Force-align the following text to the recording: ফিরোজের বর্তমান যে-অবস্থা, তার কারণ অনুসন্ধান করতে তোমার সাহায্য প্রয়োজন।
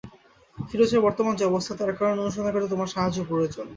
ফিরোজের 0.57 1.01
বর্তমান 1.01 1.33
যে-অবস্থা, 1.35 1.73
তার 1.75 1.91
কারণ 1.95 2.15
অনুসন্ধান 2.19 2.53
করতে 2.53 2.69
তোমার 2.69 2.93
সাহায্য 2.93 3.19
প্রয়োজন। 3.23 3.65